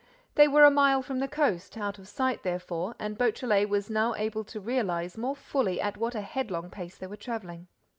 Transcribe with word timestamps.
They 0.33 0.47
were 0.47 0.63
a 0.63 0.71
mile 0.71 1.03
from 1.03 1.19
the 1.19 1.27
coast, 1.27 1.77
out 1.77 1.99
of 1.99 2.07
sight, 2.07 2.41
therefore, 2.41 2.95
and 2.97 3.19
Beautrelet 3.19 3.69
was 3.69 3.87
now 3.87 4.15
able 4.15 4.43
to 4.45 4.59
realize 4.59 5.15
more 5.15 5.35
fully 5.35 5.79
at 5.79 5.95
what 5.95 6.15
a 6.15 6.21
headlong 6.21 6.71
pace 6.71 6.97
they 6.97 7.05
were 7.05 7.15
traveling. 7.15 7.67